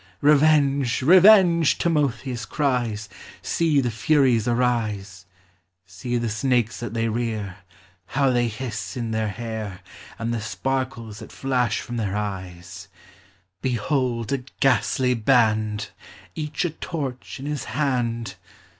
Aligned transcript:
Revenge! 0.21 1.03
revenge! 1.03 1.77
Thnotheus 1.77 2.43
cries, 2.49 3.07
See 3.43 3.79
the 3.81 3.91
furies 3.91 4.47
arise! 4.47 5.27
See 5.85 6.17
the 6.17 6.27
snakes 6.27 6.79
that 6.79 6.95
they 6.95 7.07
rear, 7.07 7.57
How 8.17 8.31
they 8.31 8.47
hiss 8.47 8.97
in 8.97 9.11
their 9.11 9.27
hair, 9.27 9.81
And 10.17 10.33
the 10.33 10.41
sparkles 10.41 11.19
that 11.19 11.31
Hash 11.31 11.81
from 11.81 11.97
their 11.97 12.15
eyes 12.17 12.87
I 12.91 12.97
Behold 13.61 14.33
a 14.33 14.39
ghastly 14.59 15.13
hand, 15.27 15.91
Each 16.33 16.65
a 16.65 16.71
torch 16.71 17.39
in 17.39 17.45
his 17.45 17.65
hand 17.65 18.37